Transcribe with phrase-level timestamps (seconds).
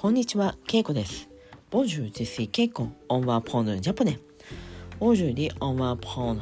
[0.00, 1.28] こんにちは、ケイコです。
[1.70, 2.88] Bonjour, je suis Keiko.
[3.10, 4.18] On va prendre le japonais.
[4.98, 6.40] Aujourd'hui, on va prendre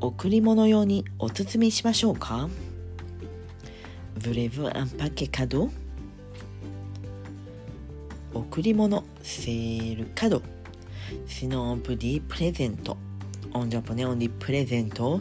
[0.00, 2.48] 贈り物用にお包みしましょうか
[4.20, 5.68] Voulez-vous un paquet cadeau?
[8.32, 10.40] 贈り物、c'est le cadeau.
[11.26, 12.96] Sinon, on peut dire プレゼント。
[13.52, 15.20] En japonais, on dit プレゼント。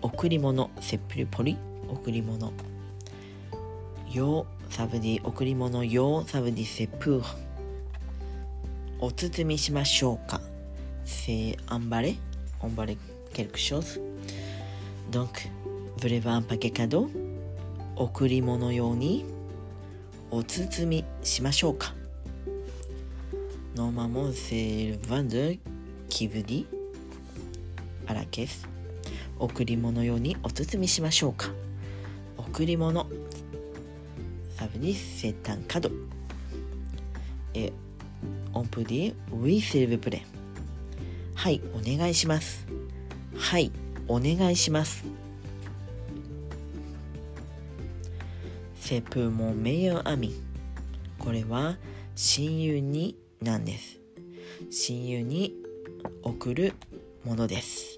[0.00, 1.58] 贈り物、c'est plus poli.
[1.90, 2.50] 贈り物。
[4.12, 7.24] よサブディ贈り物よサブディセプー。
[8.98, 10.40] お包みしましょうか。
[11.04, 12.16] せーあんばれ。
[12.60, 12.96] おんばれ
[13.32, 14.02] ケルクショーズ。
[15.12, 15.34] ドンク
[16.00, 17.08] ブレバンパケカド
[17.94, 19.24] 贈り物用に。
[20.32, 21.94] お包みしましょうか。
[23.76, 25.70] ノーマモセールヴァンド。
[26.08, 26.66] キブディ
[28.08, 28.66] アラケス。
[29.38, 31.50] 贈り物用にお包みしましょうか。
[32.36, 33.06] 贈り物。
[34.60, 35.90] サブに生誕カド。
[37.54, 37.72] え
[38.52, 40.22] オンプディウィセルブプレ
[41.34, 42.66] はいお願いします。
[43.38, 43.72] はい
[44.06, 45.02] お願いします。
[48.74, 50.34] セプモメヨアミ。
[51.18, 51.78] これは
[52.14, 53.98] 親友になんです。
[54.70, 55.54] 親友に
[56.22, 56.74] 送る
[57.24, 57.96] ものです。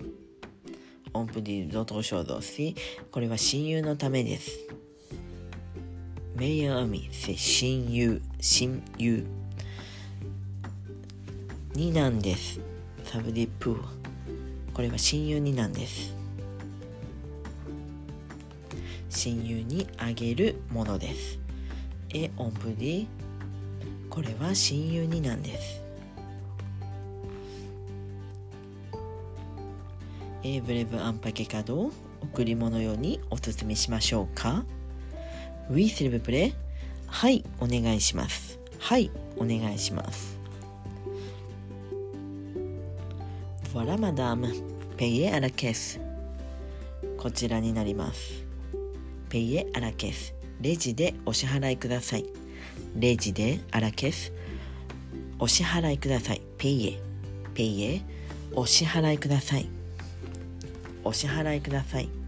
[1.12, 2.76] オンプディゾトショドシ
[3.10, 4.60] これは親友のためです。
[6.36, 9.24] Meilleur ami c'est 親友親友。
[11.74, 12.60] になんです。
[13.04, 13.82] サブディプー
[14.74, 16.14] これは親友になんです。
[19.08, 21.38] 親友にあげるものです。
[22.14, 23.06] えオンプディ
[24.10, 25.82] これは親友になんです。
[30.42, 34.64] えブレブアンパケカドを贈り物用にお包みしましょうか。
[35.70, 36.52] Oui, s'il vous plaît.
[37.06, 38.58] はい、お願いします。
[38.78, 40.38] はい、お願いします。
[43.74, 44.52] Voilà, madame.
[44.96, 46.00] Payez à la caisse.
[47.18, 48.44] こちらになります。
[49.30, 50.34] Payez à la caisse.
[50.60, 52.24] レジでお支払いください。
[52.96, 54.32] レジであらケース。
[55.38, 56.42] お支払いください。
[56.58, 56.98] Payez。
[57.54, 58.02] Payez。
[58.54, 59.68] お支払いください。
[61.04, 62.21] お支払いください。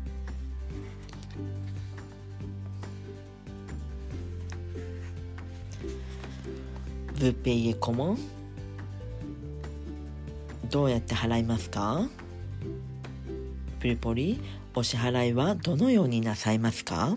[7.25, 8.19] Vous payez comment?
[10.71, 12.07] どうやって払いますか？
[13.81, 14.39] プリポリ、
[14.75, 17.17] お支払いはどのようになさいますか？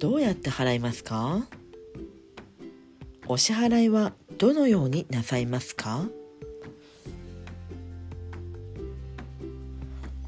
[0.00, 1.46] どうやって払いますか？
[3.26, 6.08] お支払いはどのようになさいますか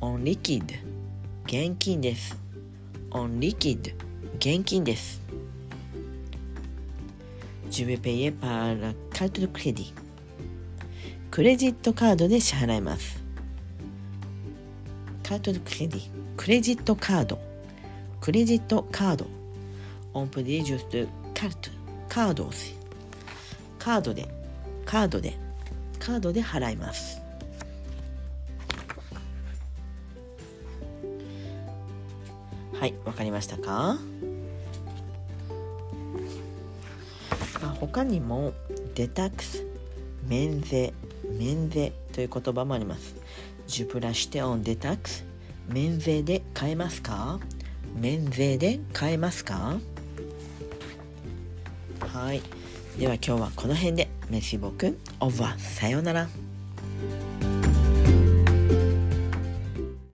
[0.03, 0.65] ?on liquid
[1.47, 2.37] 現金です。
[3.13, 3.95] On liquid
[4.37, 5.20] 現金です。
[7.71, 9.95] Je vais payer par la carte de crédit.
[11.31, 13.23] クレジットカードで支払います
[15.23, 17.39] カートでクレディクレジットカード
[18.21, 19.27] クレジットカード
[20.13, 21.71] On peut dire juste carte
[22.09, 22.51] カードを
[23.79, 24.27] カードで
[24.85, 25.39] カードで
[26.01, 27.23] カードで払います
[32.81, 33.99] はいわかりましたか
[37.81, 38.53] 他にも
[38.95, 39.65] デタックス
[40.29, 40.93] 免税
[41.39, 43.17] 免税という言葉もあります。
[43.67, 45.25] ジュプラシテオンデタックス
[45.69, 47.41] 免税で買えますか？
[47.95, 49.79] 免税で買えますか？
[52.01, 52.43] はい。
[52.99, 54.09] では今日はこの辺で。
[54.29, 54.99] メシボク。
[55.21, 56.29] オーバーさようなら。